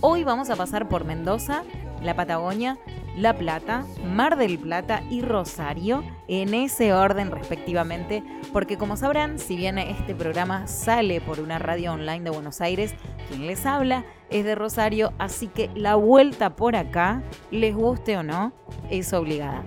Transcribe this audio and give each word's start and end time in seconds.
Hoy 0.00 0.22
vamos 0.22 0.48
a 0.48 0.54
pasar 0.54 0.88
por 0.88 1.04
Mendoza, 1.04 1.64
la 2.04 2.14
Patagonia, 2.14 2.78
La 3.16 3.36
Plata, 3.36 3.84
Mar 4.06 4.36
del 4.36 4.60
Plata 4.60 5.02
y 5.10 5.20
Rosario, 5.20 6.04
en 6.28 6.54
ese 6.54 6.92
orden 6.92 7.32
respectivamente, 7.32 8.22
porque 8.52 8.78
como 8.78 8.96
sabrán, 8.96 9.40
si 9.40 9.56
bien 9.56 9.76
este 9.76 10.14
programa 10.14 10.68
sale 10.68 11.20
por 11.20 11.40
una 11.40 11.58
radio 11.58 11.94
online 11.94 12.22
de 12.22 12.30
Buenos 12.30 12.60
Aires, 12.60 12.94
quien 13.28 13.48
les 13.48 13.66
habla 13.66 14.04
es 14.30 14.44
de 14.44 14.54
Rosario, 14.54 15.12
así 15.18 15.48
que 15.48 15.68
la 15.74 15.96
vuelta 15.96 16.54
por 16.54 16.76
acá, 16.76 17.24
les 17.50 17.74
guste 17.74 18.16
o 18.16 18.22
no, 18.22 18.52
es 18.88 19.12
obligada. 19.12 19.64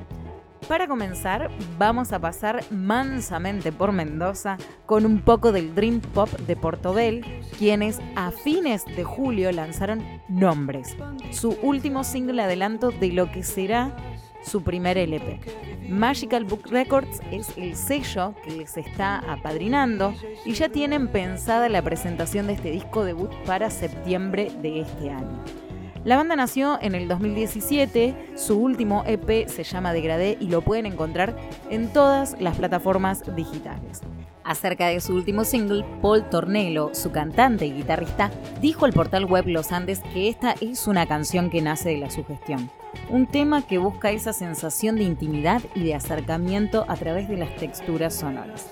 Para 0.68 0.88
comenzar, 0.88 1.52
vamos 1.78 2.12
a 2.12 2.20
pasar 2.20 2.64
mansamente 2.72 3.72
por 3.72 3.92
Mendoza 3.92 4.58
con 4.88 5.06
un 5.06 5.20
poco 5.22 5.52
del 5.52 5.76
Dream 5.76 6.00
Pop 6.00 6.30
de 6.30 6.56
Portobel, 6.56 7.24
quienes 7.60 8.00
a 8.16 8.32
fines 8.32 8.84
de 8.86 9.04
julio 9.04 9.52
lanzaron 9.52 10.04
Nombres, 10.28 10.98
su 11.32 11.56
último 11.62 12.04
single 12.04 12.42
adelanto 12.42 12.90
de 12.90 13.12
lo 13.12 13.32
que 13.32 13.44
será 13.44 13.96
su 14.44 14.64
primer 14.64 14.98
LP. 14.98 15.40
Magical 15.88 16.46
Book 16.46 16.64
Records 16.72 17.22
es 17.32 17.56
el 17.58 17.76
sello 17.76 18.34
que 18.44 18.52
les 18.52 18.76
está 18.76 19.20
apadrinando 19.20 20.16
y 20.46 20.54
ya 20.54 20.70
tienen 20.70 21.10
pensada 21.10 21.70
la 21.70 21.84
presentación 21.84 22.48
de 22.48 22.54
este 22.54 22.72
disco 22.72 23.06
debut 23.06 23.32
para 23.46 23.70
septiembre 23.70 24.52
de 24.64 24.82
este 24.82 25.12
año. 25.12 25.65
La 26.06 26.18
banda 26.18 26.36
nació 26.36 26.78
en 26.84 26.94
el 26.94 27.08
2017, 27.08 28.34
su 28.36 28.60
último 28.60 29.04
EP 29.08 29.48
se 29.48 29.64
llama 29.64 29.92
Degradé 29.92 30.38
y 30.40 30.50
lo 30.50 30.62
pueden 30.62 30.86
encontrar 30.86 31.36
en 31.72 31.92
todas 31.92 32.40
las 32.40 32.58
plataformas 32.58 33.24
digitales. 33.36 34.02
Acerca 34.44 34.86
de 34.86 35.02
su 35.02 35.16
último 35.16 35.46
single, 35.46 35.84
Paul 36.04 36.30
Tornello, 36.30 36.92
su 36.94 37.12
cantante 37.12 37.66
y 37.66 37.72
guitarrista, 37.72 38.30
dijo 38.62 38.86
al 38.86 38.94
portal 38.94 39.26
web 39.26 39.48
Los 39.48 39.72
Andes 39.72 40.02
que 40.14 40.30
esta 40.30 40.54
es 40.62 40.86
una 40.86 41.08
canción 41.08 41.50
que 41.50 41.64
nace 41.64 41.90
de 41.90 41.98
la 41.98 42.12
sugestión. 42.12 42.70
Un 43.10 43.26
tema 43.26 43.66
que 43.66 43.80
busca 43.80 44.12
esa 44.12 44.32
sensación 44.32 44.98
de 44.98 45.06
intimidad 45.06 45.64
y 45.74 45.86
de 45.86 45.96
acercamiento 45.96 46.86
a 46.88 46.98
través 46.98 47.28
de 47.28 47.38
las 47.38 47.56
texturas 47.56 48.14
sonoras 48.14 48.70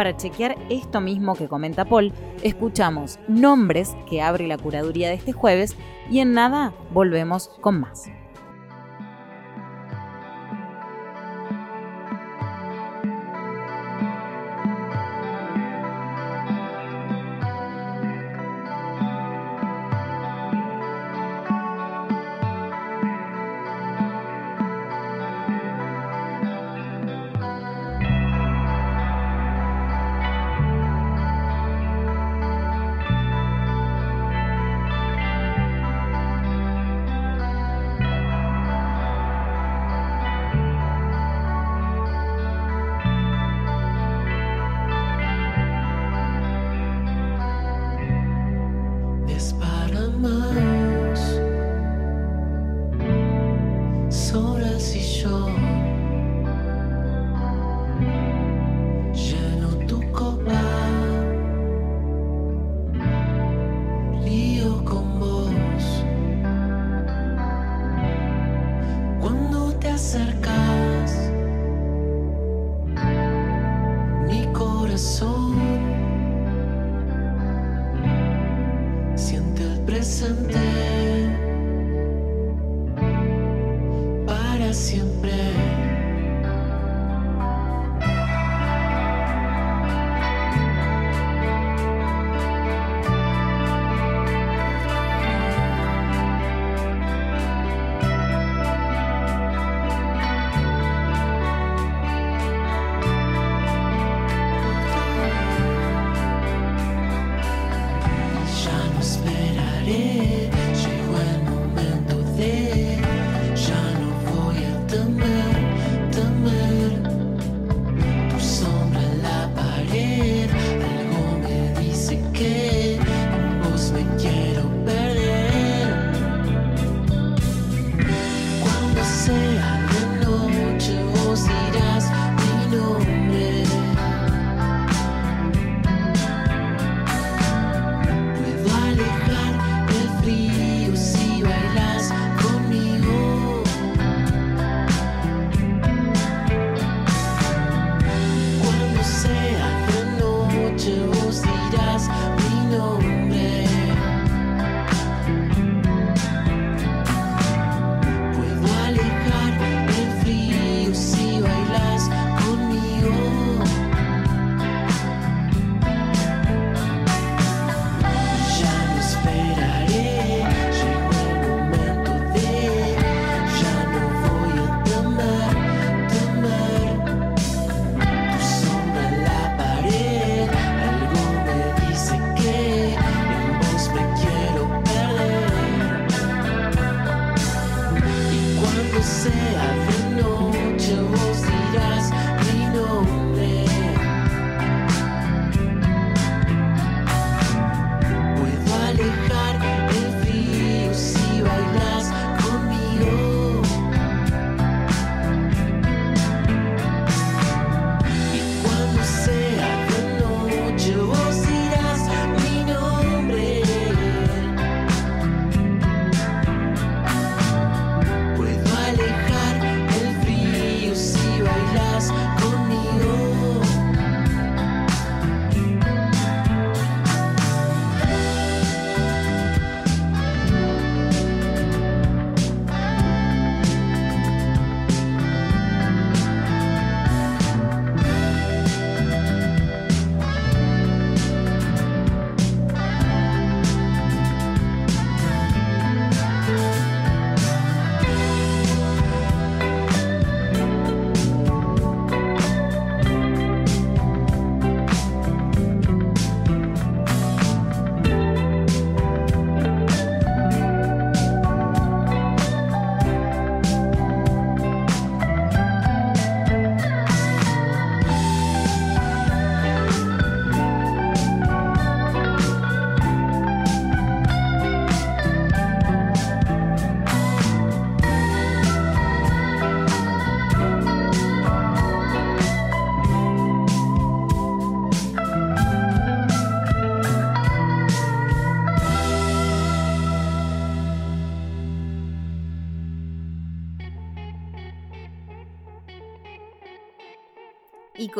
para 0.00 0.16
chequear 0.16 0.56
esto 0.70 1.02
mismo 1.02 1.34
que 1.34 1.46
comenta 1.46 1.84
Paul, 1.84 2.10
escuchamos 2.42 3.18
nombres 3.28 3.94
que 4.08 4.22
abre 4.22 4.46
la 4.46 4.56
curaduría 4.56 5.10
de 5.10 5.16
este 5.16 5.32
jueves 5.32 5.76
y 6.10 6.20
en 6.20 6.32
nada 6.32 6.72
volvemos 6.92 7.48
con 7.60 7.80
más. 7.80 8.10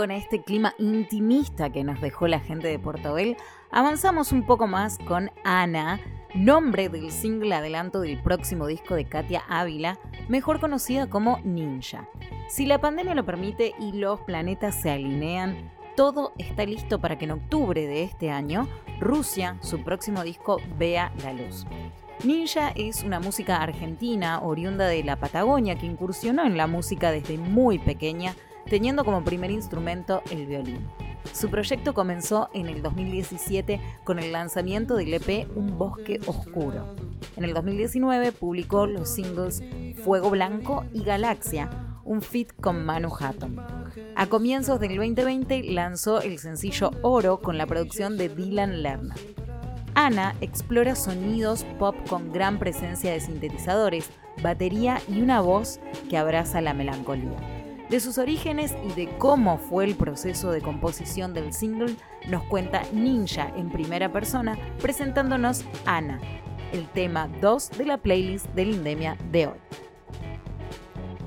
Con 0.00 0.10
este 0.10 0.42
clima 0.42 0.74
intimista 0.78 1.68
que 1.68 1.84
nos 1.84 2.00
dejó 2.00 2.26
la 2.26 2.40
gente 2.40 2.68
de 2.68 2.78
Portobel, 2.78 3.36
avanzamos 3.70 4.32
un 4.32 4.46
poco 4.46 4.66
más 4.66 4.96
con 4.96 5.30
Ana, 5.44 6.00
nombre 6.34 6.88
del 6.88 7.10
single 7.10 7.54
adelanto 7.54 8.00
del 8.00 8.18
próximo 8.22 8.66
disco 8.66 8.94
de 8.94 9.04
Katia 9.04 9.42
Ávila, 9.46 9.98
mejor 10.26 10.58
conocida 10.58 11.10
como 11.10 11.38
Ninja. 11.44 12.08
Si 12.48 12.64
la 12.64 12.80
pandemia 12.80 13.14
lo 13.14 13.26
permite 13.26 13.74
y 13.78 13.92
los 13.92 14.20
planetas 14.20 14.80
se 14.80 14.90
alinean, 14.90 15.70
todo 15.96 16.32
está 16.38 16.64
listo 16.64 16.98
para 16.98 17.18
que 17.18 17.26
en 17.26 17.32
octubre 17.32 17.86
de 17.86 18.02
este 18.02 18.30
año 18.30 18.68
Rusia, 19.00 19.58
su 19.60 19.84
próximo 19.84 20.22
disco, 20.22 20.62
vea 20.78 21.12
la 21.22 21.34
luz. 21.34 21.66
Ninja 22.24 22.70
es 22.74 23.02
una 23.02 23.20
música 23.20 23.58
argentina 23.62 24.40
oriunda 24.40 24.86
de 24.86 25.04
la 25.04 25.16
Patagonia 25.16 25.74
que 25.74 25.84
incursionó 25.84 26.46
en 26.46 26.56
la 26.56 26.66
música 26.66 27.10
desde 27.10 27.36
muy 27.36 27.78
pequeña, 27.78 28.34
teniendo 28.68 29.04
como 29.04 29.24
primer 29.24 29.50
instrumento 29.50 30.22
el 30.30 30.46
violín. 30.46 30.86
Su 31.32 31.48
proyecto 31.48 31.94
comenzó 31.94 32.50
en 32.54 32.66
el 32.68 32.82
2017 32.82 33.80
con 34.04 34.18
el 34.18 34.32
lanzamiento 34.32 34.96
del 34.96 35.14
EP 35.14 35.48
Un 35.54 35.78
bosque 35.78 36.20
oscuro. 36.26 36.94
En 37.36 37.44
el 37.44 37.54
2019 37.54 38.32
publicó 38.32 38.86
los 38.86 39.08
singles 39.08 39.62
Fuego 40.02 40.30
Blanco 40.30 40.84
y 40.92 41.04
Galaxia, 41.04 41.70
un 42.04 42.22
fit 42.22 42.52
con 42.60 42.84
Manu 42.84 43.10
Hatton. 43.16 43.60
A 44.16 44.26
comienzos 44.26 44.80
del 44.80 44.96
2020 44.96 45.62
lanzó 45.64 46.20
el 46.20 46.38
sencillo 46.38 46.90
Oro 47.02 47.40
con 47.40 47.58
la 47.58 47.66
producción 47.66 48.16
de 48.16 48.28
Dylan 48.28 48.82
Lerner. 48.82 49.18
Ana 49.94 50.34
explora 50.40 50.94
sonidos 50.94 51.64
pop 51.78 51.94
con 52.08 52.32
gran 52.32 52.58
presencia 52.58 53.12
de 53.12 53.20
sintetizadores, 53.20 54.10
batería 54.42 55.00
y 55.08 55.20
una 55.20 55.40
voz 55.40 55.80
que 56.08 56.16
abraza 56.16 56.60
la 56.60 56.74
melancolía. 56.74 57.59
De 57.90 57.98
sus 57.98 58.18
orígenes 58.18 58.76
y 58.84 58.92
de 58.92 59.08
cómo 59.18 59.58
fue 59.58 59.84
el 59.84 59.96
proceso 59.96 60.52
de 60.52 60.60
composición 60.60 61.34
del 61.34 61.52
single, 61.52 61.96
nos 62.28 62.44
cuenta 62.44 62.82
Ninja 62.92 63.52
en 63.56 63.68
primera 63.68 64.12
persona, 64.12 64.56
presentándonos 64.80 65.64
Ana, 65.86 66.20
el 66.72 66.88
tema 66.90 67.28
2 67.40 67.70
de 67.70 67.86
la 67.86 67.98
playlist 67.98 68.46
de 68.50 68.66
Lindemia 68.66 69.18
de 69.32 69.48
hoy. 69.48 69.58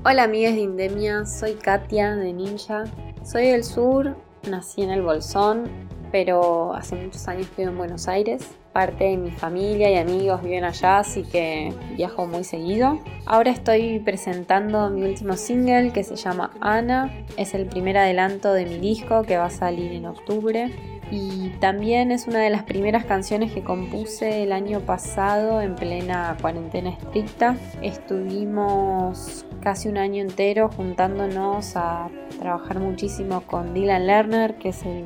Hola 0.06 0.22
amigas 0.22 0.54
de 0.54 0.60
Indemia, 0.60 1.26
soy 1.26 1.52
Katia 1.52 2.16
de 2.16 2.32
Ninja. 2.32 2.84
Soy 3.22 3.48
del 3.48 3.62
sur, 3.62 4.16
nací 4.48 4.80
en 4.80 4.90
el 4.90 5.02
Bolsón, 5.02 5.68
pero 6.14 6.72
hace 6.76 6.94
muchos 6.94 7.26
años 7.26 7.48
vivo 7.56 7.70
en 7.70 7.76
Buenos 7.76 8.06
Aires. 8.06 8.48
Parte 8.72 9.02
de 9.02 9.16
mi 9.16 9.32
familia 9.32 9.90
y 9.90 9.96
amigos 9.96 10.44
viven 10.44 10.62
allá, 10.62 10.98
así 10.98 11.24
que 11.24 11.72
viajo 11.96 12.24
muy 12.28 12.44
seguido. 12.44 13.00
Ahora 13.26 13.50
estoy 13.50 13.98
presentando 13.98 14.90
mi 14.90 15.02
último 15.02 15.36
single 15.36 15.92
que 15.92 16.04
se 16.04 16.14
llama 16.14 16.52
Ana. 16.60 17.12
Es 17.36 17.52
el 17.54 17.66
primer 17.66 17.98
adelanto 17.98 18.52
de 18.52 18.64
mi 18.64 18.78
disco 18.78 19.22
que 19.22 19.38
va 19.38 19.46
a 19.46 19.50
salir 19.50 19.90
en 19.90 20.06
octubre 20.06 20.70
y 21.10 21.50
también 21.60 22.12
es 22.12 22.26
una 22.26 22.40
de 22.40 22.50
las 22.50 22.62
primeras 22.62 23.04
canciones 23.04 23.52
que 23.52 23.62
compuse 23.62 24.42
el 24.42 24.52
año 24.52 24.80
pasado 24.80 25.60
en 25.60 25.74
plena 25.74 26.36
cuarentena 26.40 26.90
estricta. 26.90 27.56
Estuvimos 27.82 29.43
casi 29.64 29.88
un 29.88 29.96
año 29.96 30.20
entero 30.20 30.68
juntándonos 30.68 31.74
a 31.74 32.10
trabajar 32.38 32.78
muchísimo 32.78 33.40
con 33.40 33.72
Dylan 33.72 34.06
Lerner, 34.06 34.56
que 34.56 34.68
es 34.68 34.84
el 34.84 35.04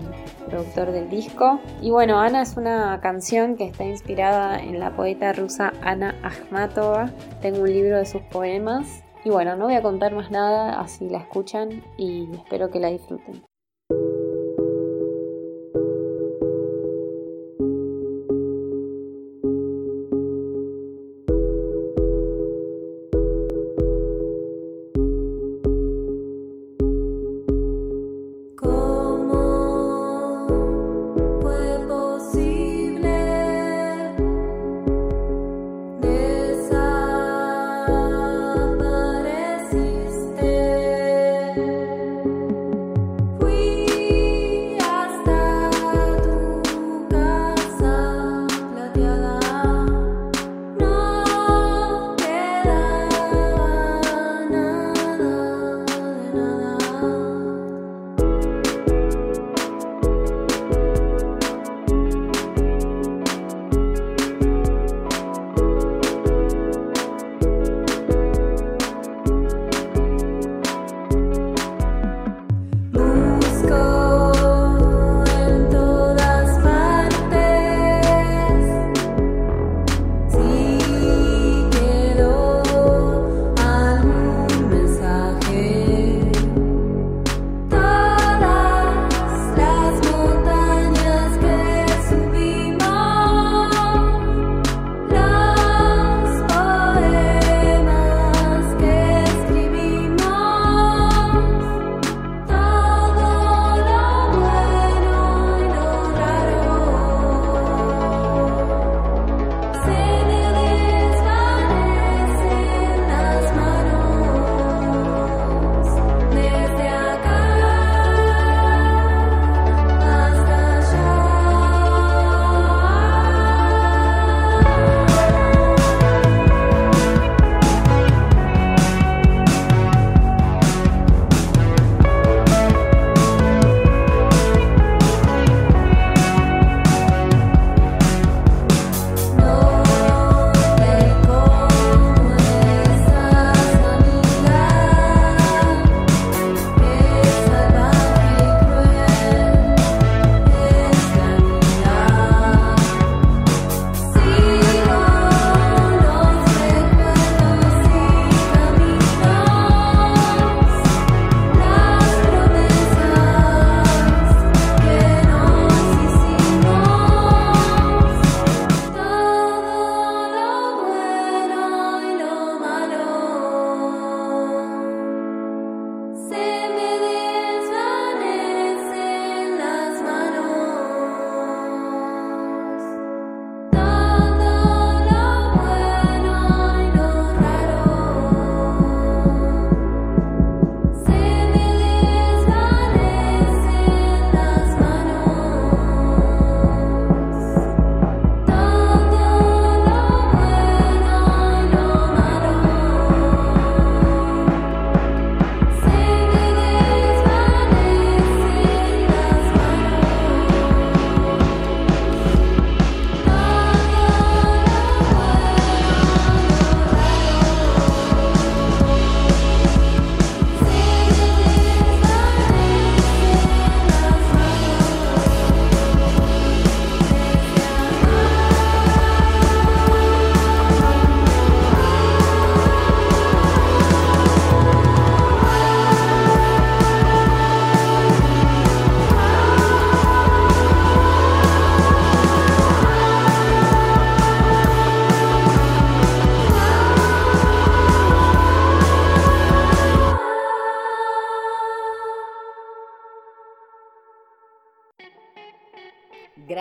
productor 0.48 0.90
del 0.90 1.08
disco. 1.08 1.60
Y 1.80 1.90
bueno, 1.90 2.18
Ana 2.20 2.42
es 2.42 2.56
una 2.56 3.00
canción 3.00 3.56
que 3.56 3.64
está 3.64 3.84
inspirada 3.84 4.58
en 4.58 4.80
la 4.80 4.96
poeta 4.96 5.32
rusa 5.32 5.72
Ana 5.80 6.16
Akhmatova. 6.24 7.10
Tengo 7.40 7.62
un 7.62 7.72
libro 7.72 7.96
de 7.98 8.04
sus 8.04 8.22
poemas. 8.22 9.04
Y 9.24 9.30
bueno, 9.30 9.56
no 9.56 9.66
voy 9.66 9.74
a 9.74 9.82
contar 9.82 10.14
más 10.14 10.30
nada, 10.30 10.80
así 10.80 11.08
la 11.08 11.18
escuchan 11.18 11.82
y 11.96 12.28
espero 12.34 12.70
que 12.70 12.80
la 12.80 12.88
disfruten. 12.88 13.47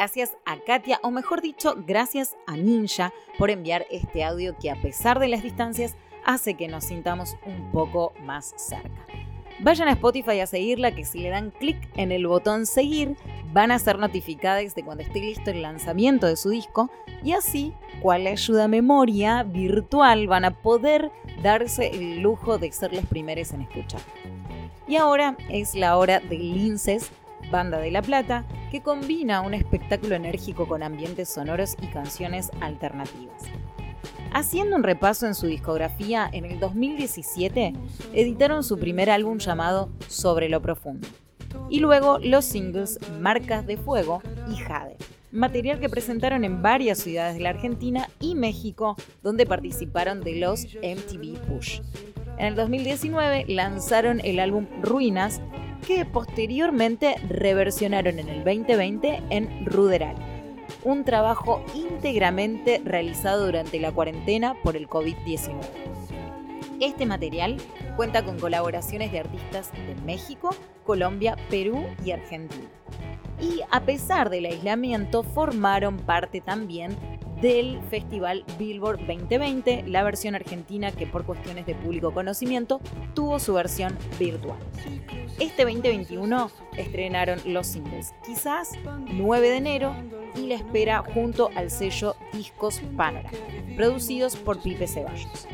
Gracias 0.07 0.37
a 0.45 0.55
Katia, 0.55 1.01
o 1.03 1.11
mejor 1.11 1.41
dicho, 1.41 1.75
gracias 1.85 2.37
a 2.45 2.55
Ninja 2.55 3.11
por 3.37 3.49
enviar 3.49 3.85
este 3.91 4.23
audio 4.23 4.55
que 4.57 4.71
a 4.71 4.81
pesar 4.81 5.19
de 5.19 5.27
las 5.27 5.43
distancias 5.43 5.97
hace 6.23 6.53
que 6.53 6.69
nos 6.69 6.85
sintamos 6.85 7.35
un 7.45 7.73
poco 7.73 8.13
más 8.21 8.53
cerca. 8.55 9.05
Vayan 9.59 9.89
a 9.89 9.91
Spotify 9.91 10.39
a 10.39 10.47
seguirla, 10.47 10.95
que 10.95 11.03
si 11.03 11.19
le 11.19 11.27
dan 11.27 11.51
clic 11.51 11.89
en 11.97 12.13
el 12.13 12.25
botón 12.25 12.65
seguir, 12.65 13.17
van 13.51 13.69
a 13.69 13.79
ser 13.79 13.99
notificadas 13.99 14.75
de 14.75 14.85
cuando 14.85 15.03
esté 15.03 15.19
listo 15.19 15.51
el 15.51 15.61
lanzamiento 15.61 16.25
de 16.25 16.37
su 16.37 16.51
disco 16.51 16.89
y 17.21 17.33
así, 17.33 17.73
cual 18.01 18.27
ayuda 18.27 18.69
memoria 18.69 19.43
virtual, 19.43 20.27
van 20.27 20.45
a 20.45 20.51
poder 20.61 21.11
darse 21.43 21.87
el 21.87 22.21
lujo 22.21 22.57
de 22.57 22.71
ser 22.71 22.93
los 22.93 23.05
primeros 23.07 23.51
en 23.51 23.63
escuchar. 23.63 23.99
Y 24.87 24.95
ahora 24.95 25.35
es 25.49 25.75
la 25.75 25.97
hora 25.97 26.21
de 26.21 26.37
Linces, 26.37 27.11
banda 27.51 27.79
de 27.79 27.91
La 27.91 28.01
Plata, 28.01 28.45
que 28.71 28.81
combina 28.81 29.41
un 29.41 29.53
espectáculo 29.53 30.15
enérgico 30.15 30.67
con 30.67 30.83
ambientes 30.83 31.29
sonoros 31.29 31.75
y 31.81 31.87
canciones 31.87 32.49
alternativas. 32.61 33.43
Haciendo 34.33 34.75
un 34.75 34.83
repaso 34.83 35.25
en 35.25 35.35
su 35.35 35.47
discografía, 35.47 36.29
en 36.31 36.45
el 36.45 36.59
2017 36.59 37.73
editaron 38.13 38.63
su 38.63 38.77
primer 38.77 39.09
álbum 39.09 39.37
llamado 39.37 39.89
Sobre 40.07 40.49
lo 40.49 40.61
Profundo, 40.61 41.07
y 41.69 41.79
luego 41.79 42.19
los 42.19 42.45
singles 42.45 42.99
Marcas 43.19 43.65
de 43.65 43.77
Fuego 43.77 44.21
y 44.51 44.57
Jade, 44.57 44.97
material 45.31 45.79
que 45.79 45.89
presentaron 45.89 46.43
en 46.43 46.61
varias 46.61 46.99
ciudades 46.99 47.35
de 47.35 47.41
la 47.41 47.49
Argentina 47.49 48.09
y 48.19 48.35
México, 48.35 48.95
donde 49.23 49.45
participaron 49.45 50.21
de 50.21 50.35
los 50.35 50.65
MTV 50.65 51.39
Push. 51.47 51.81
En 52.37 52.47
el 52.47 52.55
2019 52.55 53.45
lanzaron 53.47 54.19
el 54.23 54.39
álbum 54.39 54.67
Ruinas, 54.81 55.41
que 55.85 56.05
posteriormente 56.05 57.15
reversionaron 57.27 58.19
en 58.19 58.29
el 58.29 58.43
2020 58.43 59.23
en 59.29 59.65
Ruderal 59.65 60.15
un 60.83 61.03
trabajo 61.03 61.63
íntegramente 61.75 62.81
realizado 62.83 63.45
durante 63.45 63.79
la 63.79 63.91
cuarentena 63.91 64.55
por 64.63 64.75
el 64.75 64.87
COVID-19. 64.87 65.55
Este 66.79 67.05
material 67.05 67.57
cuenta 67.95 68.23
con 68.23 68.39
colaboraciones 68.39 69.11
de 69.11 69.19
artistas 69.19 69.71
de 69.73 69.95
México, 70.05 70.55
Colombia, 70.85 71.35
Perú 71.49 71.83
y 72.05 72.11
Argentina. 72.11 72.69
Y 73.41 73.61
a 73.71 73.81
pesar 73.81 74.29
del 74.29 74.45
aislamiento, 74.45 75.23
formaron 75.23 75.97
parte 75.97 76.41
también 76.41 76.95
del 77.41 77.79
Festival 77.89 78.43
Billboard 78.57 78.99
2020, 78.99 79.83
la 79.87 80.03
versión 80.03 80.35
argentina 80.35 80.91
que 80.91 81.05
por 81.05 81.25
cuestiones 81.25 81.65
de 81.65 81.75
público 81.75 82.13
conocimiento 82.13 82.81
tuvo 83.13 83.39
su 83.39 83.53
versión 83.53 83.95
virtual. 84.19 84.57
Este 85.39 85.63
2021 85.63 86.49
estrenaron 86.77 87.39
los 87.45 87.67
singles, 87.67 88.13
quizás 88.25 88.71
9 89.11 89.49
de 89.49 89.57
enero 89.57 89.95
y 90.35 90.47
la 90.47 90.55
espera 90.55 91.03
junto 91.13 91.49
al 91.55 91.69
sello 91.69 92.15
Discos 92.33 92.81
Panorama, 92.95 93.29
producidos 93.75 94.35
por 94.35 94.59
Pipe 94.61 94.87
Ceballos. 94.87 95.47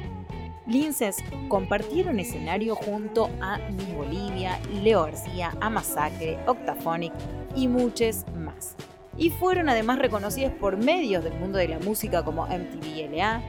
Linces 0.66 1.18
compartieron 1.50 2.20
escenario 2.20 2.76
junto 2.76 3.30
a 3.42 3.58
Miss 3.58 3.94
Bolivia, 3.94 4.60
Leo 4.82 5.04
García, 5.04 5.54
Amasacre, 5.60 6.40
Octaphonic 6.48 7.12
y 7.54 7.68
muchos 7.68 8.26
más 8.34 8.78
y 9.18 9.30
fueron 9.30 9.70
además 9.70 10.00
reconocidos 10.00 10.54
por 10.54 10.78
medios 10.78 11.24
del 11.24 11.34
mundo 11.34 11.58
de 11.58 11.68
la 11.68 11.80
música 11.80 12.24
como 12.24 12.46
MTV 12.46 13.12
LA, 13.12 13.42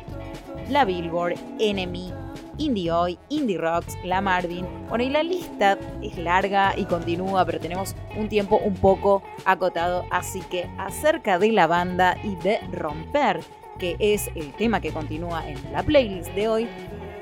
la 0.69 0.85
Billboard, 0.85 1.35
Enemy, 1.59 2.13
Indie 2.59 2.91
Hoy, 2.91 3.19
Indie 3.29 3.59
Rocks, 3.59 3.97
La 4.05 4.21
Marvin. 4.21 4.67
Bueno, 4.89 5.05
y 5.05 5.11
la 5.11 5.23
lista 5.23 5.79
es 6.03 6.17
larga 6.19 6.75
y 6.77 6.85
continúa, 6.85 7.45
pero 7.45 7.61
tenemos 7.61 7.95
un 8.17 8.29
tiempo 8.29 8.61
un 8.65 8.75
poco 8.75 9.23
acotado, 9.45 10.05
así 10.11 10.41
que 10.43 10.69
acerca 10.79 11.39
de 11.39 11.53
la 11.53 11.67
banda 11.67 12.17
y 12.23 12.37
de 12.37 12.61
Romper, 12.73 13.41
que 13.79 13.97
es 13.99 14.31
el 14.35 14.53
tema 14.55 14.81
que 14.81 14.93
continúa 14.93 15.49
en 15.49 15.59
la 15.73 15.83
playlist 15.83 16.31
de 16.33 16.49
hoy, 16.49 16.69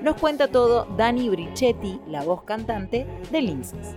nos 0.03 0.17
cuenta 0.17 0.49
todo 0.49 0.85
Dani 0.97 1.29
Brichetti, 1.29 2.01
la 2.09 2.23
voz 2.25 2.43
cantante 2.43 3.07
de 3.31 3.43
Linces. 3.43 3.97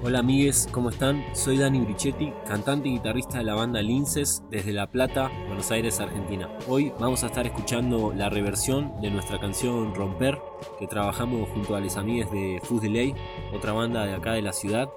Hola 0.00 0.20
amigues, 0.20 0.68
¿cómo 0.70 0.90
están? 0.90 1.24
Soy 1.34 1.58
Dani 1.58 1.80
Brichetti, 1.80 2.32
cantante 2.46 2.88
y 2.88 2.92
guitarrista 2.92 3.38
de 3.38 3.44
la 3.44 3.56
banda 3.56 3.82
Linces 3.82 4.44
desde 4.48 4.72
La 4.72 4.86
Plata, 4.86 5.28
Buenos 5.48 5.72
Aires, 5.72 5.98
Argentina. 5.98 6.48
Hoy 6.68 6.92
vamos 7.00 7.24
a 7.24 7.26
estar 7.26 7.44
escuchando 7.44 8.12
la 8.14 8.28
reversión 8.28 9.00
de 9.00 9.10
nuestra 9.10 9.40
canción 9.40 9.96
Romper, 9.96 10.38
que 10.78 10.86
trabajamos 10.86 11.48
junto 11.50 11.76
a 11.76 11.80
las 11.80 11.96
amigues 11.96 12.30
de 12.30 12.60
Fuzz 12.62 12.82
Delay, 12.82 13.14
otra 13.54 13.72
banda 13.72 14.06
de 14.06 14.14
acá 14.14 14.32
de 14.32 14.42
la 14.42 14.52
ciudad. 14.52 14.90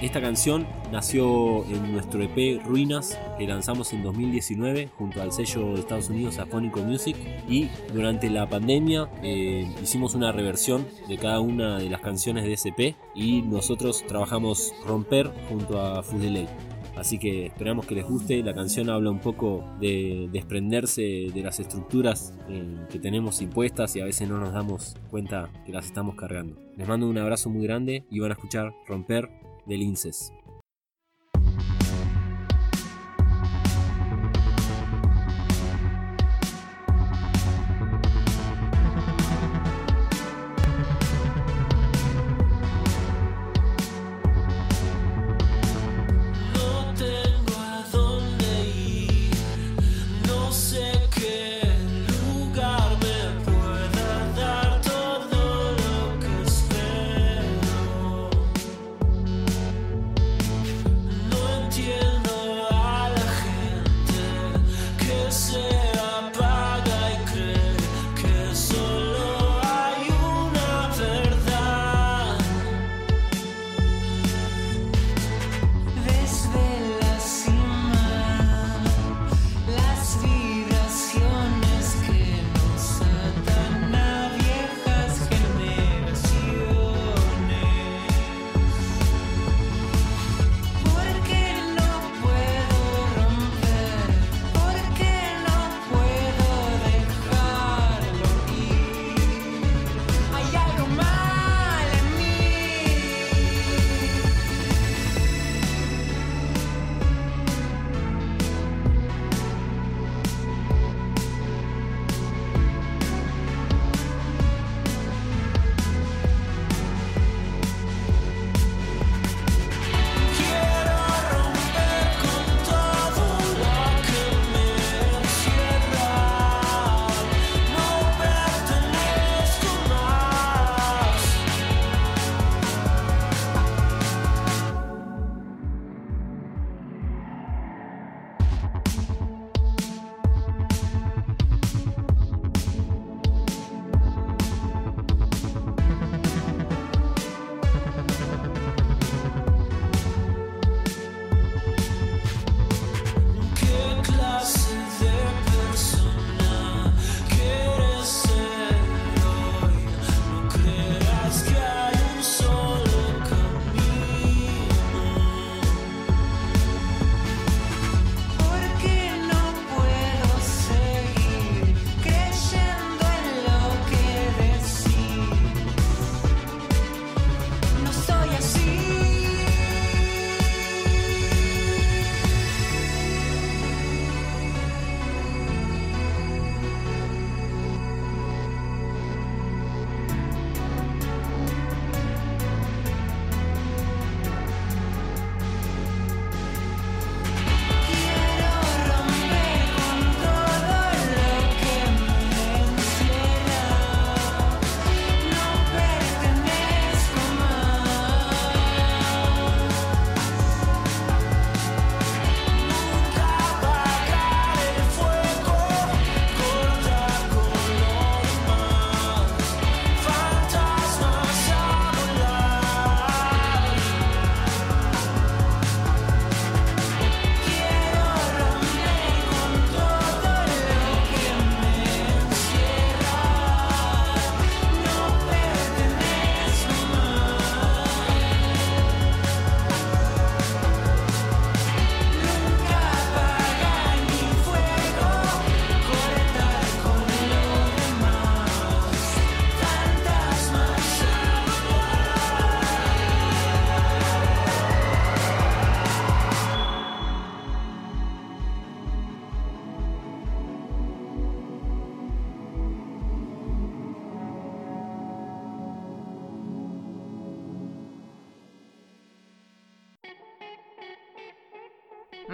esta 0.00 0.20
canción 0.20 0.66
nació 0.90 1.64
en 1.66 1.92
nuestro 1.92 2.22
EP 2.22 2.60
Ruinas, 2.64 3.18
que 3.38 3.46
lanzamos 3.46 3.92
en 3.92 4.02
2019 4.02 4.90
junto 4.98 5.22
al 5.22 5.32
sello 5.32 5.74
de 5.74 5.80
Estados 5.80 6.08
Unidos 6.10 6.38
Afónico 6.38 6.80
Music. 6.80 7.16
Y 7.48 7.68
durante 7.92 8.30
la 8.30 8.48
pandemia 8.48 9.08
eh, 9.22 9.66
hicimos 9.82 10.14
una 10.14 10.32
reversión 10.32 10.86
de 11.08 11.18
cada 11.18 11.40
una 11.40 11.78
de 11.78 11.88
las 11.88 12.00
canciones 12.00 12.44
de 12.44 12.54
ese 12.54 12.70
EP 12.76 12.96
y 13.14 13.42
nosotros 13.42 14.04
trabajamos 14.06 14.72
Romper 14.86 15.32
junto 15.48 15.80
a 15.80 16.02
Fuzz 16.02 16.20
Delay. 16.20 16.48
Así 16.96 17.18
que 17.18 17.46
esperamos 17.46 17.86
que 17.86 17.94
les 17.94 18.06
guste. 18.06 18.42
La 18.42 18.54
canción 18.54 18.88
habla 18.88 19.10
un 19.10 19.20
poco 19.20 19.64
de 19.80 20.28
desprenderse 20.32 21.02
de 21.34 21.42
las 21.42 21.58
estructuras 21.60 22.34
eh, 22.48 22.86
que 22.90 22.98
tenemos 22.98 23.42
impuestas 23.42 23.96
y 23.96 24.00
a 24.00 24.04
veces 24.04 24.28
no 24.28 24.38
nos 24.38 24.52
damos 24.52 24.96
cuenta 25.10 25.50
que 25.66 25.72
las 25.72 25.86
estamos 25.86 26.14
cargando. 26.14 26.56
Les 26.76 26.86
mando 26.86 27.08
un 27.08 27.18
abrazo 27.18 27.50
muy 27.50 27.64
grande 27.64 28.04
y 28.10 28.20
van 28.20 28.30
a 28.30 28.34
escuchar 28.34 28.72
Romper 28.86 29.28
de 29.66 29.76
Linces. 29.76 30.32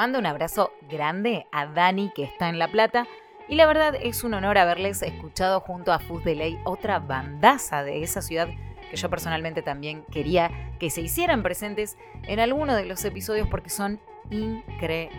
Mando 0.00 0.18
un 0.18 0.24
abrazo 0.24 0.72
grande 0.88 1.46
a 1.52 1.66
Dani 1.66 2.10
que 2.14 2.24
está 2.24 2.48
en 2.48 2.58
La 2.58 2.68
Plata 2.68 3.06
y 3.48 3.56
la 3.56 3.66
verdad 3.66 3.94
es 3.94 4.24
un 4.24 4.32
honor 4.32 4.56
haberles 4.56 5.02
escuchado 5.02 5.60
junto 5.60 5.92
a 5.92 5.98
Fuzz 5.98 6.24
de 6.24 6.34
Ley, 6.34 6.58
otra 6.64 7.00
bandaza 7.00 7.84
de 7.84 8.02
esa 8.02 8.22
ciudad 8.22 8.48
que 8.90 8.96
yo 8.96 9.10
personalmente 9.10 9.60
también 9.60 10.02
quería 10.10 10.72
que 10.78 10.88
se 10.88 11.02
hicieran 11.02 11.42
presentes 11.42 11.98
en 12.22 12.40
alguno 12.40 12.76
de 12.76 12.86
los 12.86 13.04
episodios 13.04 13.46
porque 13.48 13.68
son 13.68 14.00
increíbles. 14.30 15.12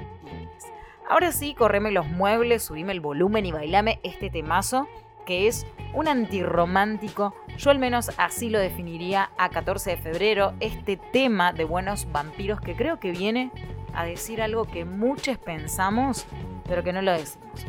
Ahora 1.08 1.32
sí, 1.32 1.54
correme 1.54 1.92
los 1.92 2.08
muebles, 2.08 2.64
subime 2.64 2.92
el 2.92 3.02
volumen 3.02 3.46
y 3.46 3.52
bailame 3.52 4.00
este 4.02 4.32
temazo 4.32 4.88
que 5.28 5.48
es 5.48 5.68
un 5.94 6.08
antirromántico, 6.08 7.36
yo 7.56 7.70
al 7.70 7.78
menos 7.78 8.10
así 8.18 8.50
lo 8.50 8.58
definiría 8.58 9.30
a 9.38 9.50
14 9.50 9.92
de 9.92 9.98
febrero, 9.98 10.54
este 10.60 10.98
tema 10.98 11.54
de 11.54 11.66
buenos 11.66 12.12
vampiros 12.12 12.60
que 12.60 12.76
creo 12.76 13.00
que 13.00 13.12
viene 13.12 13.52
a 13.94 14.06
decir 14.06 14.42
algo 14.42 14.66
que 14.66 14.86
muchos 14.86 15.38
pensamos, 15.38 16.26
pero 16.68 16.84
que 16.84 16.94
no 16.94 17.02
lo 17.02 17.12
decimos. 17.12 17.66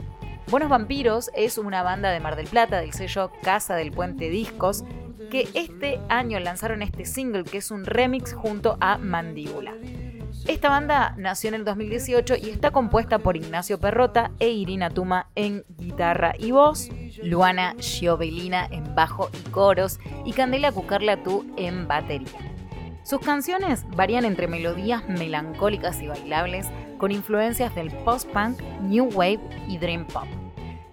Buenos 0.48 0.68
Vampiros 0.68 1.30
es 1.34 1.56
una 1.56 1.82
banda 1.82 2.10
de 2.10 2.20
Mar 2.20 2.36
del 2.36 2.46
Plata 2.46 2.80
del 2.80 2.92
sello 2.92 3.32
Casa 3.42 3.74
del 3.74 3.90
Puente 3.90 4.28
Discos 4.28 4.84
que 5.30 5.48
este 5.54 5.98
año 6.10 6.38
lanzaron 6.40 6.82
este 6.82 7.06
single 7.06 7.44
que 7.44 7.58
es 7.58 7.70
un 7.70 7.86
remix 7.86 8.34
junto 8.34 8.76
a 8.80 8.98
Mandíbula. 8.98 9.72
Esta 10.46 10.68
banda 10.68 11.14
nació 11.16 11.48
en 11.48 11.54
el 11.54 11.64
2018 11.64 12.34
y 12.36 12.50
está 12.50 12.70
compuesta 12.70 13.18
por 13.20 13.36
Ignacio 13.36 13.78
Perrota 13.78 14.32
e 14.40 14.50
Irina 14.50 14.90
Tuma 14.90 15.30
en 15.36 15.64
guitarra 15.78 16.34
y 16.38 16.50
voz, 16.50 16.90
Luana 17.22 17.74
Giovelina 17.78 18.66
en 18.70 18.94
bajo 18.94 19.30
y 19.32 19.50
coros 19.50 20.00
y 20.26 20.32
Candela 20.32 20.72
Cucarlatú 20.72 21.46
en 21.56 21.88
batería. 21.88 22.51
Sus 23.02 23.20
canciones 23.20 23.84
varían 23.96 24.24
entre 24.24 24.46
melodías 24.46 25.06
melancólicas 25.08 26.00
y 26.00 26.06
bailables 26.06 26.68
con 26.98 27.10
influencias 27.10 27.74
del 27.74 27.90
post-punk, 27.90 28.60
new 28.82 29.10
wave 29.12 29.40
y 29.66 29.78
dream 29.78 30.06
pop. 30.06 30.26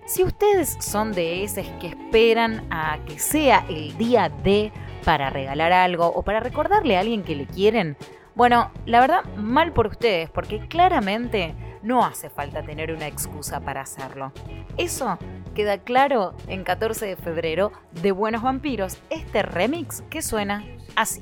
Si 0.06 0.24
ustedes 0.24 0.76
son 0.80 1.12
de 1.12 1.43
esos 1.43 1.67
que 1.80 1.89
esperan 1.89 2.65
a 2.72 2.98
que 3.06 3.19
sea 3.19 3.63
el 3.69 3.95
día 3.98 4.30
de 4.30 4.72
para 5.06 5.30
regalar 5.30 5.72
algo 5.72 6.08
o 6.08 6.24
para 6.24 6.39
recordarle 6.39 6.98
a 6.98 7.02
alguien 7.02 7.24
que 7.24 7.36
le 7.36 7.45
quieren, 7.45 7.95
bueno, 8.34 8.72
la 8.88 9.02
verdad, 9.02 9.24
mal 9.36 9.72
por 9.72 9.86
ustedes, 9.86 10.32
porque 10.32 10.67
claramente 10.67 11.54
no 11.84 12.04
hace 12.04 12.32
falta 12.32 12.63
tener 12.63 12.91
una 12.91 13.06
excusa 13.06 13.60
para 13.60 13.82
hacerlo. 13.82 14.32
Eso 14.78 15.19
queda 15.54 15.78
claro 15.78 16.34
en 16.48 16.63
14 16.63 17.06
de 17.06 17.15
febrero 17.15 17.72
de 18.02 18.12
Buenos 18.12 18.41
Vampiros, 18.41 18.98
este 19.12 19.43
remix 19.43 20.02
que 20.10 20.24
suena 20.24 20.65
así. 20.95 21.22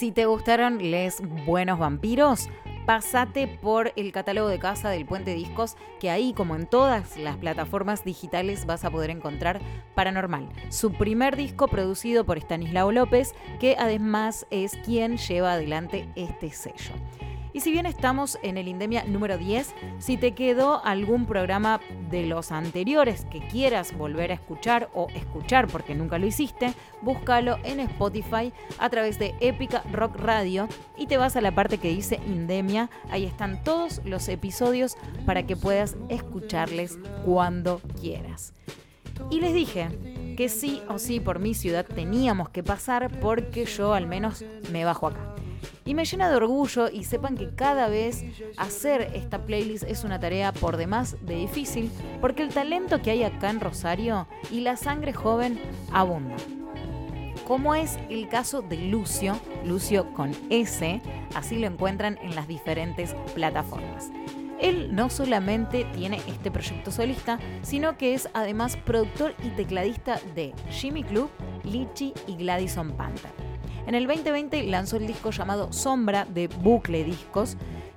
Si 0.00 0.12
te 0.12 0.24
gustaron 0.24 0.90
Les 0.90 1.20
Buenos 1.44 1.78
Vampiros, 1.78 2.48
pasate 2.86 3.46
por 3.46 3.92
el 3.96 4.12
catálogo 4.12 4.48
de 4.48 4.58
casa 4.58 4.88
del 4.88 5.04
Puente 5.04 5.34
Discos, 5.34 5.76
que 6.00 6.08
ahí, 6.08 6.32
como 6.32 6.56
en 6.56 6.64
todas 6.64 7.18
las 7.18 7.36
plataformas 7.36 8.02
digitales, 8.02 8.64
vas 8.64 8.86
a 8.86 8.90
poder 8.90 9.10
encontrar 9.10 9.60
Paranormal, 9.94 10.48
su 10.70 10.94
primer 10.94 11.36
disco 11.36 11.68
producido 11.68 12.24
por 12.24 12.38
Stanislao 12.38 12.92
López, 12.92 13.34
que 13.60 13.76
además 13.78 14.46
es 14.48 14.72
quien 14.86 15.18
lleva 15.18 15.52
adelante 15.52 16.08
este 16.16 16.48
sello. 16.50 16.94
Y 17.52 17.60
si 17.60 17.72
bien 17.72 17.86
estamos 17.86 18.38
en 18.42 18.58
el 18.58 18.68
Indemia 18.68 19.04
número 19.04 19.36
10, 19.36 19.74
si 19.98 20.16
te 20.16 20.32
quedó 20.32 20.84
algún 20.84 21.26
programa 21.26 21.80
de 22.10 22.26
los 22.26 22.52
anteriores 22.52 23.24
que 23.24 23.40
quieras 23.40 23.96
volver 23.96 24.30
a 24.30 24.34
escuchar 24.34 24.88
o 24.94 25.08
escuchar 25.14 25.66
porque 25.66 25.94
nunca 25.94 26.18
lo 26.18 26.26
hiciste, 26.26 26.72
búscalo 27.02 27.58
en 27.64 27.80
Spotify 27.80 28.52
a 28.78 28.88
través 28.88 29.18
de 29.18 29.34
Épica 29.40 29.82
Rock 29.92 30.16
Radio 30.16 30.68
y 30.96 31.06
te 31.06 31.16
vas 31.16 31.36
a 31.36 31.40
la 31.40 31.54
parte 31.54 31.78
que 31.78 31.88
dice 31.88 32.20
Indemia. 32.26 32.88
Ahí 33.10 33.24
están 33.24 33.64
todos 33.64 34.00
los 34.04 34.28
episodios 34.28 34.96
para 35.26 35.44
que 35.44 35.56
puedas 35.56 35.96
escucharles 36.08 36.98
cuando 37.24 37.80
quieras. 38.00 38.52
Y 39.30 39.40
les 39.40 39.52
dije 39.52 39.88
que 40.36 40.48
sí 40.48 40.80
o 40.88 40.98
sí 40.98 41.20
por 41.20 41.38
mi 41.40 41.54
ciudad 41.54 41.84
teníamos 41.84 42.48
que 42.48 42.62
pasar 42.62 43.10
porque 43.20 43.66
yo 43.66 43.92
al 43.92 44.06
menos 44.06 44.44
me 44.72 44.84
bajo 44.84 45.08
acá. 45.08 45.29
Y 45.90 45.94
me 45.94 46.04
llena 46.04 46.30
de 46.30 46.36
orgullo 46.36 46.88
y 46.88 47.02
sepan 47.02 47.36
que 47.36 47.52
cada 47.52 47.88
vez 47.88 48.24
hacer 48.56 49.10
esta 49.12 49.44
playlist 49.44 49.82
es 49.82 50.04
una 50.04 50.20
tarea 50.20 50.52
por 50.52 50.76
demás 50.76 51.16
de 51.22 51.34
difícil 51.34 51.90
porque 52.20 52.44
el 52.44 52.50
talento 52.50 53.02
que 53.02 53.10
hay 53.10 53.24
acá 53.24 53.50
en 53.50 53.58
Rosario 53.58 54.28
y 54.52 54.60
la 54.60 54.76
sangre 54.76 55.12
joven 55.12 55.60
abunda. 55.90 56.36
Como 57.44 57.74
es 57.74 57.98
el 58.08 58.28
caso 58.28 58.62
de 58.62 58.76
Lucio, 58.76 59.36
Lucio 59.64 60.14
con 60.14 60.30
S, 60.48 61.02
así 61.34 61.58
lo 61.58 61.66
encuentran 61.66 62.20
en 62.22 62.36
las 62.36 62.46
diferentes 62.46 63.16
plataformas. 63.34 64.12
Él 64.60 64.94
no 64.94 65.10
solamente 65.10 65.86
tiene 65.86 66.20
este 66.28 66.52
proyecto 66.52 66.92
solista, 66.92 67.40
sino 67.62 67.98
que 67.98 68.14
es 68.14 68.28
además 68.32 68.76
productor 68.76 69.34
y 69.42 69.48
tecladista 69.48 70.20
de 70.36 70.52
Jimmy 70.70 71.02
Club, 71.02 71.30
Lichi 71.64 72.14
y 72.28 72.36
Gladison 72.36 72.92
Panther. 72.92 73.49
En 73.90 73.96
el 73.96 74.06
2020 74.06 74.62
lanzó 74.68 74.98
el 74.98 75.08
disco 75.08 75.32
llamado 75.32 75.72
Sombra 75.72 76.24
de 76.24 76.46
Bucle 76.46 77.02
Discos 77.02 77.56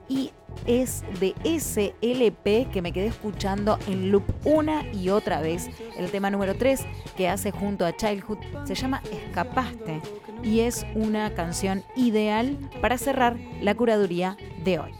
y 0.10 0.32
es 0.65 1.03
de 1.19 1.36
ese 1.43 1.93
LP 2.01 2.67
que 2.73 2.82
me 2.82 2.91
quedé 2.91 3.06
escuchando 3.06 3.77
en 3.86 4.12
loop 4.12 4.23
una 4.43 4.91
y 4.91 5.10
otra 5.10 5.39
vez. 5.39 5.69
El 5.95 6.10
tema 6.10 6.32
número 6.32 6.56
3 6.56 6.84
que 7.15 7.29
hace 7.29 7.51
junto 7.51 7.86
a 7.86 7.95
Childhood 7.95 8.39
se 8.63 8.73
llama 8.73 9.03
Escapaste 9.12 10.01
y 10.41 10.62
es 10.62 10.84
una 10.95 11.32
canción 11.36 11.84
ideal 11.95 12.58
para 12.82 12.97
cerrar 12.97 13.38
la 13.62 13.75
curaduría 13.75 14.36
de 14.63 14.79
hoy. 14.79 14.93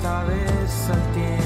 Esta 0.00 0.24
vez 0.24 0.88
al 0.88 1.12
tiempo 1.12 1.39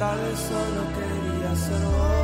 tal 0.00 0.16
vez 0.18 0.38
solo 0.38 0.82
querías 0.94 1.58
ser 1.58 1.84
vos. 1.84 2.19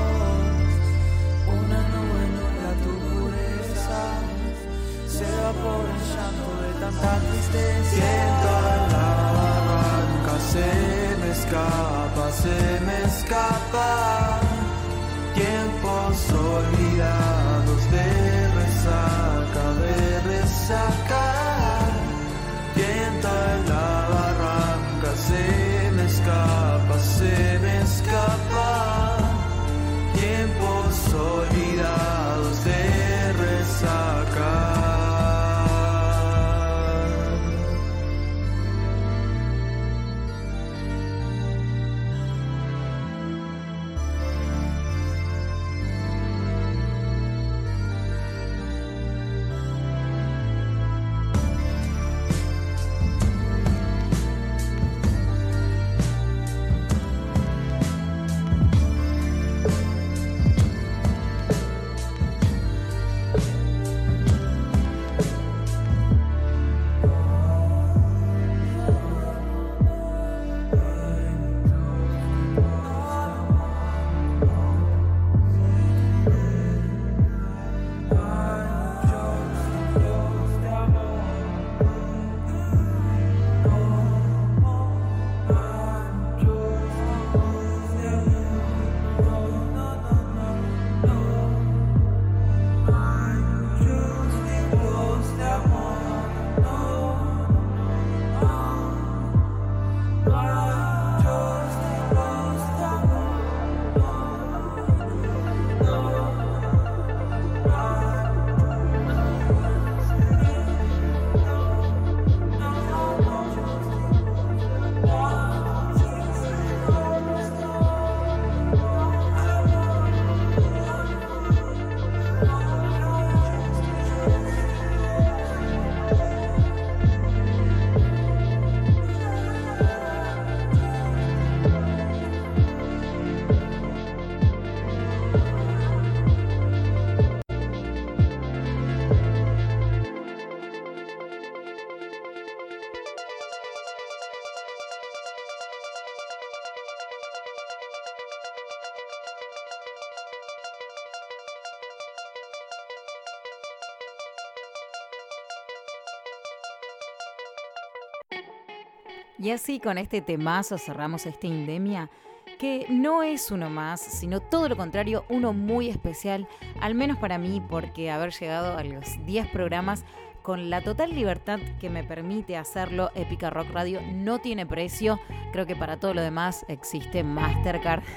Y 159.47 159.53
así 159.53 159.79
con 159.79 159.97
este 159.97 160.23
temazo 160.23 160.77
cerramos 160.77 161.25
esta 161.25 161.47
indemia 161.47 162.11
que 162.59 162.85
no 162.89 163.23
es 163.23 163.53
uno 163.53 163.71
más, 163.71 164.01
sino 164.01 164.41
todo 164.41 164.69
lo 164.69 164.77
contrario, 164.77 165.25
uno 165.29 165.53
muy 165.53 165.89
especial, 165.89 166.49
al 166.81 166.97
menos 166.97 167.17
para 167.19 167.39
mí, 167.39 167.63
porque 167.69 168.11
haber 168.11 168.33
llegado 168.33 168.77
a 168.77 168.83
los 168.83 169.25
10 169.25 169.47
programas 169.51 170.05
con 170.43 170.69
la 170.69 170.81
total 170.81 171.15
libertad 171.15 171.61
que 171.79 171.91
me 171.91 172.03
permite 172.03 172.57
hacerlo, 172.57 173.13
Épica 173.15 173.49
Rock 173.49 173.71
Radio 173.71 174.01
no 174.13 174.41
tiene 174.41 174.67
precio. 174.67 175.21
Creo 175.53 175.65
que 175.65 175.77
para 175.77 175.97
todo 175.97 176.13
lo 176.13 176.23
demás 176.23 176.67
existe 176.67 177.23
Mastercard. 177.23 178.03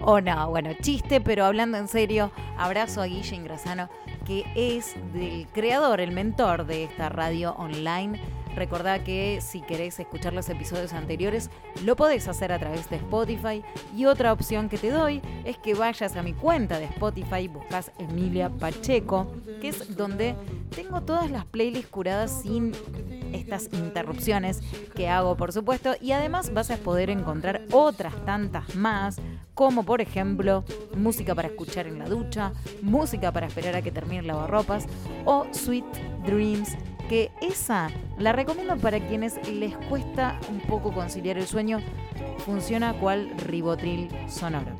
O 0.00 0.20
no, 0.20 0.50
bueno, 0.50 0.70
chiste, 0.80 1.20
pero 1.20 1.44
hablando 1.44 1.78
en 1.78 1.86
serio, 1.86 2.32
abrazo 2.58 3.00
a 3.00 3.06
Guille 3.06 3.36
Ingrasano, 3.36 3.88
que 4.26 4.44
es 4.54 4.96
del 5.12 5.46
creador, 5.52 6.00
el 6.00 6.10
mentor 6.10 6.66
de 6.66 6.84
esta 6.84 7.08
radio 7.10 7.52
online 7.52 8.18
Recordá 8.54 9.02
que 9.02 9.40
si 9.40 9.60
querés 9.62 9.98
escuchar 9.98 10.32
los 10.32 10.48
episodios 10.48 10.92
anteriores, 10.92 11.50
lo 11.84 11.96
podés 11.96 12.28
hacer 12.28 12.52
a 12.52 12.58
través 12.58 12.88
de 12.90 12.96
Spotify. 12.96 13.62
Y 13.96 14.06
otra 14.06 14.32
opción 14.32 14.68
que 14.68 14.78
te 14.78 14.90
doy 14.90 15.20
es 15.44 15.58
que 15.58 15.74
vayas 15.74 16.16
a 16.16 16.22
mi 16.22 16.32
cuenta 16.32 16.78
de 16.78 16.84
Spotify, 16.86 17.48
buscas 17.48 17.90
Emilia 17.98 18.48
Pacheco, 18.48 19.32
que 19.60 19.68
es 19.68 19.96
donde 19.96 20.34
tengo 20.74 21.02
todas 21.02 21.30
las 21.30 21.44
playlists 21.46 21.90
curadas 21.90 22.42
sin 22.42 22.72
estas 23.32 23.68
interrupciones 23.72 24.60
que 24.94 25.08
hago, 25.08 25.36
por 25.36 25.52
supuesto. 25.52 25.94
Y 26.00 26.12
además 26.12 26.52
vas 26.54 26.70
a 26.70 26.76
poder 26.76 27.10
encontrar 27.10 27.62
otras 27.72 28.14
tantas 28.24 28.74
más 28.76 29.20
como 29.54 29.84
por 29.84 30.00
ejemplo 30.00 30.64
música 30.96 31.34
para 31.34 31.48
escuchar 31.48 31.86
en 31.86 31.98
la 31.98 32.06
ducha, 32.06 32.52
música 32.82 33.32
para 33.32 33.46
esperar 33.46 33.76
a 33.76 33.82
que 33.82 33.92
termine 33.92 34.20
el 34.20 34.26
lavarropas 34.26 34.86
o 35.24 35.46
Sweet 35.52 35.84
Dreams 36.26 36.76
que 37.08 37.30
esa 37.40 37.90
la 38.18 38.32
recomiendo 38.32 38.76
para 38.76 39.00
quienes 39.00 39.46
les 39.48 39.76
cuesta 39.88 40.38
un 40.48 40.60
poco 40.60 40.92
conciliar 40.92 41.38
el 41.38 41.46
sueño. 41.46 41.80
Funciona 42.38 42.94
cual 42.94 43.30
ribotril 43.38 44.08
sonoro. 44.28 44.72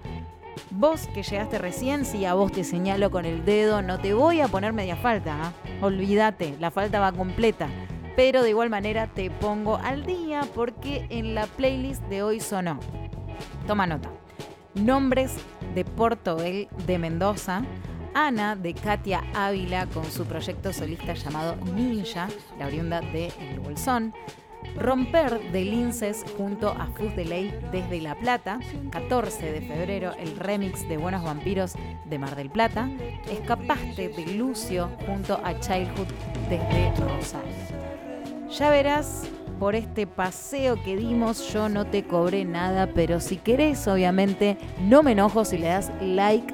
Vos 0.70 1.08
que 1.14 1.22
llegaste 1.22 1.58
recién, 1.58 2.04
si 2.04 2.24
a 2.24 2.34
vos 2.34 2.50
te 2.50 2.64
señalo 2.64 3.10
con 3.10 3.24
el 3.24 3.44
dedo, 3.44 3.80
no 3.82 4.00
te 4.00 4.12
voy 4.12 4.40
a 4.40 4.48
poner 4.48 4.72
media 4.72 4.96
falta. 4.96 5.36
¿ah? 5.40 5.52
Olvídate, 5.80 6.56
la 6.58 6.70
falta 6.70 7.00
va 7.00 7.12
completa. 7.12 7.68
Pero 8.16 8.42
de 8.42 8.50
igual 8.50 8.70
manera 8.70 9.06
te 9.06 9.30
pongo 9.30 9.76
al 9.76 10.04
día 10.04 10.42
porque 10.54 11.06
en 11.10 11.34
la 11.34 11.46
playlist 11.46 12.02
de 12.04 12.22
hoy 12.22 12.40
sonó. 12.40 12.78
Toma 13.66 13.86
nota. 13.86 14.10
Nombres 14.74 15.36
de 15.74 15.84
Portobel 15.84 16.68
de 16.86 16.98
Mendoza, 16.98 17.62
Ana 18.14 18.54
de 18.54 18.74
Katia 18.74 19.24
Ávila 19.34 19.86
con 19.86 20.04
su 20.04 20.24
proyecto 20.24 20.72
solista 20.72 21.14
llamado 21.14 21.56
Ninja, 21.74 22.28
la 22.58 22.66
oriunda 22.66 23.00
de 23.00 23.32
El 23.40 23.60
Bolsón. 23.60 24.14
Romper 24.76 25.52
de 25.52 25.64
Linces 25.64 26.24
junto 26.36 26.70
a 26.70 26.86
Fuz 26.86 27.14
de 27.14 27.24
Ley 27.24 27.54
desde 27.70 28.00
La 28.00 28.14
Plata, 28.14 28.58
14 28.90 29.52
de 29.52 29.60
febrero 29.60 30.12
el 30.18 30.36
remix 30.36 30.88
de 30.88 30.96
Buenos 30.96 31.22
Vampiros 31.22 31.74
de 32.06 32.18
Mar 32.18 32.34
del 32.34 32.50
Plata, 32.50 32.88
Escapaste 33.30 34.08
de 34.08 34.26
Lucio 34.34 34.90
junto 35.06 35.38
a 35.44 35.60
Childhood 35.60 36.08
desde 36.48 36.94
Rosario. 36.96 37.52
Ya 38.50 38.70
verás, 38.70 39.28
por 39.58 39.74
este 39.74 40.06
paseo 40.06 40.82
que 40.82 40.96
dimos 40.96 41.52
yo 41.52 41.68
no 41.68 41.86
te 41.86 42.04
cobré 42.04 42.44
nada, 42.44 42.88
pero 42.94 43.20
si 43.20 43.36
querés 43.36 43.86
obviamente 43.86 44.56
no 44.80 45.02
me 45.02 45.12
enojo 45.12 45.44
si 45.44 45.58
le 45.58 45.68
das 45.68 45.92
like 46.00 46.52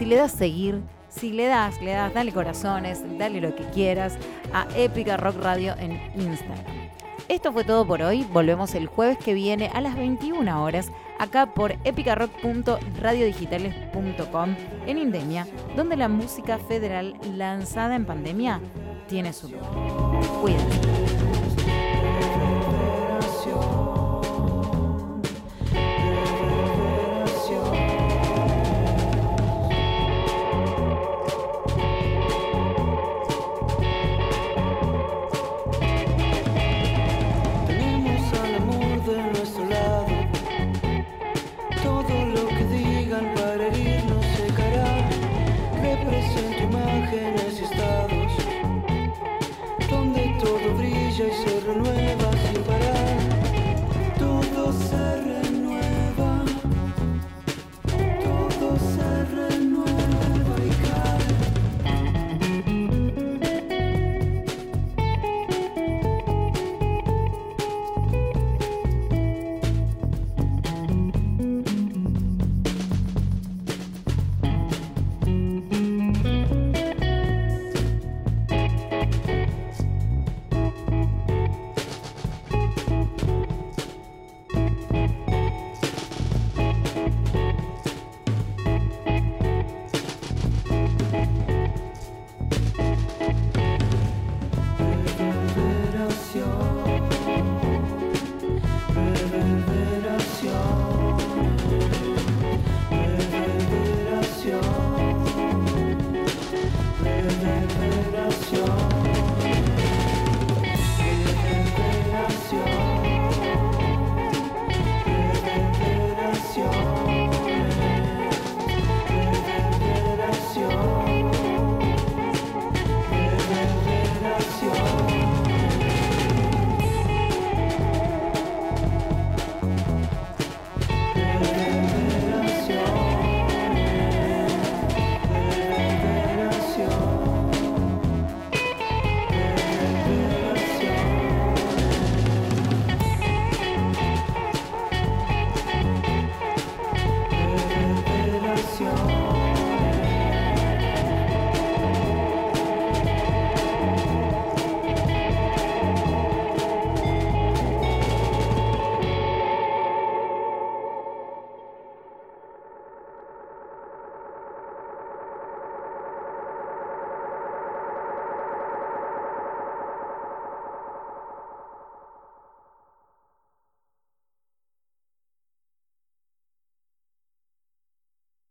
si 0.00 0.06
le 0.06 0.16
das 0.16 0.32
seguir, 0.32 0.80
si 1.10 1.30
le 1.30 1.46
das, 1.46 1.78
le 1.82 1.92
das, 1.92 2.14
dale 2.14 2.32
corazones, 2.32 3.02
dale 3.18 3.42
lo 3.42 3.54
que 3.54 3.64
quieras 3.64 4.16
a 4.50 4.66
Épica 4.74 5.18
Rock 5.18 5.36
Radio 5.42 5.74
en 5.78 6.00
Instagram. 6.18 6.64
Esto 7.28 7.52
fue 7.52 7.64
todo 7.64 7.86
por 7.86 8.00
hoy. 8.00 8.26
Volvemos 8.32 8.74
el 8.74 8.86
jueves 8.86 9.18
que 9.18 9.34
viene 9.34 9.70
a 9.74 9.82
las 9.82 9.94
21 9.96 10.64
horas 10.64 10.90
acá 11.18 11.52
por 11.52 11.72
epicarock.radiodigitales.com 11.84 14.56
en 14.86 14.96
Indemia, 14.96 15.46
donde 15.76 15.98
la 15.98 16.08
música 16.08 16.56
federal 16.56 17.14
lanzada 17.36 17.94
en 17.94 18.06
pandemia 18.06 18.58
tiene 19.06 19.34
su 19.34 19.50
lugar. 19.50 19.68
Cuídense. 20.40 20.99